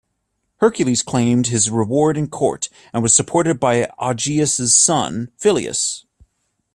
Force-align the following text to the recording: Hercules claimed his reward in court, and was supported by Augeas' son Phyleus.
Hercules 0.61 1.03
claimed 1.03 1.45
his 1.45 1.69
reward 1.69 2.17
in 2.17 2.27
court, 2.27 2.69
and 2.91 3.03
was 3.03 3.13
supported 3.13 3.59
by 3.59 3.87
Augeas' 3.99 4.71
son 4.75 5.29
Phyleus. 5.39 6.05